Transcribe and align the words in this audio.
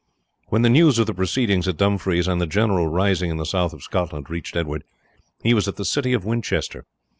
When 0.47 0.63
the 0.63 0.69
news 0.69 0.97
of 0.97 1.05
the 1.05 1.13
proceedings 1.13 1.67
at 1.67 1.77
Dumfries 1.77 2.27
and 2.27 2.41
the 2.41 2.47
general 2.47 2.87
rising 2.87 3.29
in 3.29 3.37
the 3.37 3.45
south 3.45 3.71
of 3.71 3.83
Scotland 3.83 4.31
reached 4.31 4.55
Edward 4.55 4.83
he 5.43 5.53
was 5.53 5.67
at 5.67 5.75
the 5.75 5.85
city 5.85 6.11
of 6.13 6.25
Winchester. 6.25 6.87